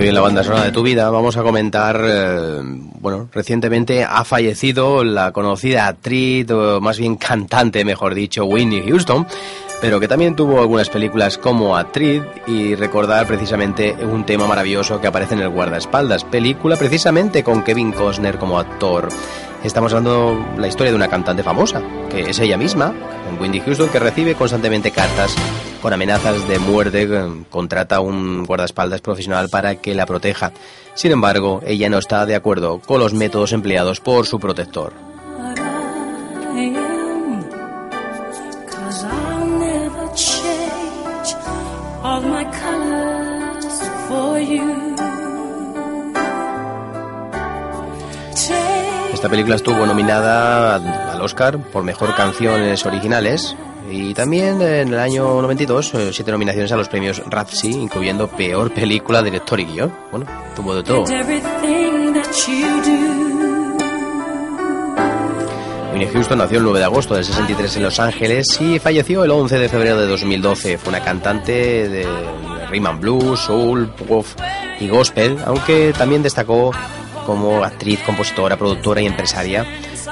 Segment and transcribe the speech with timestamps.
[0.00, 4.24] Hoy en la banda sonora de tu vida vamos a comentar, eh, bueno, recientemente ha
[4.24, 9.26] fallecido la conocida actriz, o más bien cantante, mejor dicho, Whitney Houston,
[9.82, 15.06] pero que también tuvo algunas películas como actriz y recordar precisamente un tema maravilloso que
[15.06, 19.10] aparece en el guardaespaldas, película precisamente con Kevin Costner como actor.
[19.62, 22.94] Estamos hablando la historia de una cantante famosa, que es ella misma,
[23.38, 25.36] Wendy Houston, que recibe constantemente cartas
[25.80, 30.52] con amenazas de muerte, eh, contrata a un guardaespaldas profesional para que la proteja.
[30.94, 34.92] Sin embargo, ella no está de acuerdo con los métodos empleados por su protector.
[49.12, 50.76] Esta película estuvo nominada
[51.12, 53.54] al Oscar por Mejor Canciones Originales
[53.90, 58.72] y también en el año 92 eh, siete nominaciones a los premios Razzie, incluyendo Peor
[58.72, 59.92] Película, Director y Guión.
[60.10, 61.04] Bueno, tuvo de todo.
[65.92, 69.30] Winnie Houston nació el 9 de agosto del 63 en Los Ángeles y falleció el
[69.30, 70.78] 11 de febrero de 2012.
[70.78, 72.06] Fue una cantante de
[72.70, 74.24] rhythm blues, soul, pop
[74.78, 76.72] y gospel, aunque también destacó
[77.26, 79.66] como actriz, compositora, productora y empresaria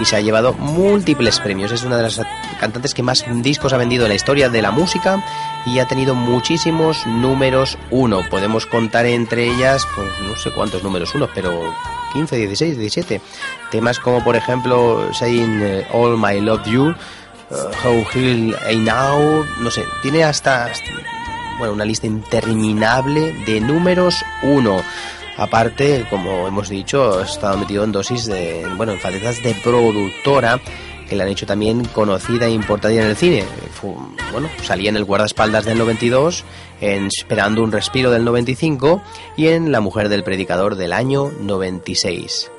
[0.00, 1.72] y se ha llevado múltiples premios.
[1.72, 2.20] Es una de las
[2.60, 5.22] cantantes que más discos ha vendido en la historia de la música
[5.66, 8.20] y ha tenido muchísimos números uno.
[8.30, 11.74] Podemos contar entre ellas, pues no sé cuántos números uno, pero
[12.12, 13.20] 15, 16, 17.
[13.70, 16.94] Temas como por ejemplo Saying eh, All My Love You, uh,
[17.84, 20.70] How Heal I Now, no sé, tiene hasta,
[21.58, 24.82] bueno, una lista interminable de números uno.
[25.36, 30.60] Aparte, como hemos dicho, ha estado metido en dosis de, bueno, en facetas de productora
[31.08, 33.44] que le han hecho también conocida e importante en el cine.
[34.30, 36.44] bueno, salía en el guardaespaldas del 92,
[36.80, 39.02] en Esperando un respiro del 95
[39.36, 42.51] y en La mujer del predicador del año 96.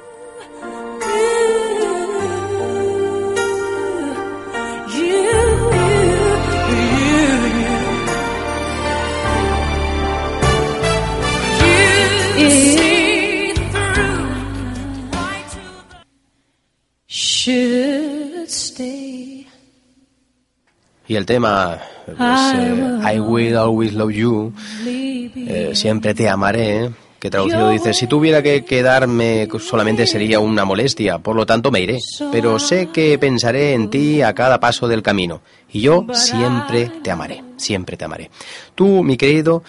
[21.06, 22.18] Y el tema, pues,
[22.56, 24.54] eh, I will always love you,
[24.86, 31.20] eh, siempre te amaré, que traducido dice, si tuviera que quedarme solamente sería una molestia,
[31.20, 32.00] por lo tanto me iré,
[32.32, 37.12] pero sé que pensaré en ti a cada paso del camino, y yo siempre te
[37.12, 38.32] amaré, siempre te amaré.
[38.74, 39.64] Tú, mi querido,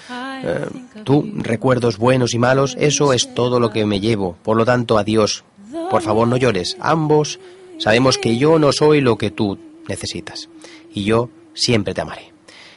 [0.44, 0.66] eh,
[1.02, 4.98] tú, recuerdos buenos y malos, eso es todo lo que me llevo, por lo tanto,
[4.98, 5.42] adiós,
[5.90, 7.40] por favor no llores, ambos
[7.78, 9.58] sabemos que yo no soy lo que tú
[9.88, 10.48] necesitas
[10.92, 12.32] y yo siempre te amaré.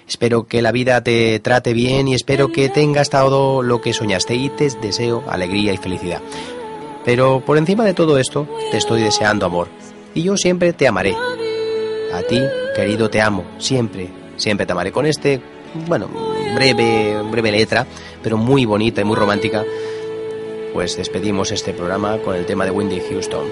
[0.08, 4.36] Espero que la vida te trate bien y espero que tengas todo lo que soñaste
[4.36, 6.22] y te deseo alegría y felicidad.
[7.04, 9.68] Pero por encima de todo esto, te estoy deseando amor
[10.14, 11.14] y yo siempre te amaré.
[12.14, 12.40] A ti,
[12.74, 14.94] querido, te amo, siempre, siempre te amaré.
[14.94, 15.42] Con este,
[15.88, 16.08] bueno,
[16.56, 17.86] breve, breve letra,
[18.24, 19.66] pero muy bonita y muy romántica,
[20.74, 23.46] pues despedimos este programa con el tema de Wendy Houston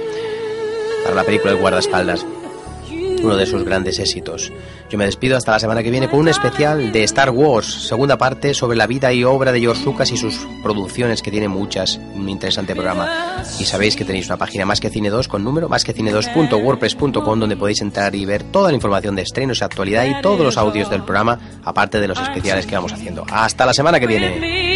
[1.05, 2.25] para la película El guardaespaldas
[3.25, 4.51] uno de sus grandes éxitos.
[4.89, 8.17] Yo me despido hasta la semana que viene con un especial de Star Wars, segunda
[8.17, 11.99] parte sobre la vida y obra de George Lucas y sus producciones, que tiene muchas,
[12.13, 13.43] un interesante programa.
[13.59, 16.13] Y sabéis que tenéis una página más que cine 2 con número más que cine
[16.13, 20.41] 2.wordpress.com donde podéis entrar y ver toda la información de estrenos y actualidad y todos
[20.41, 23.25] los audios del programa, aparte de los especiales que vamos haciendo.
[23.31, 24.75] Hasta la semana que viene.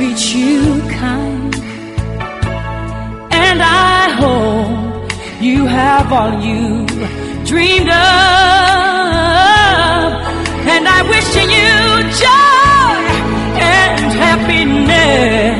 [0.00, 1.54] Life treats you kind.
[3.32, 5.12] And I hope
[5.42, 6.86] you have all you
[7.44, 7.94] dreamed of.
[10.72, 12.96] And I wish you joy
[13.60, 15.59] and happiness.